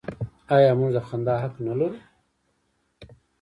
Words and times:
آیا 0.55 0.71
موږ 0.79 0.91
د 0.95 0.99
خندا 1.07 1.35
حق 1.43 1.53
نلرو؟ 1.65 1.89